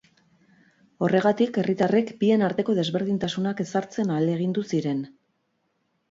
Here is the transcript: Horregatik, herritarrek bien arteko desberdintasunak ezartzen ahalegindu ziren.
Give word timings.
Horregatik, 1.07 1.57
herritarrek 1.63 2.09
bien 2.23 2.43
arteko 2.47 2.75
desberdintasunak 2.79 3.61
ezartzen 3.65 4.09
ahalegindu 4.15 4.65
ziren. 4.75 5.05